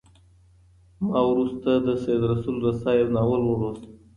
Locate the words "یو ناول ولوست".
2.99-3.83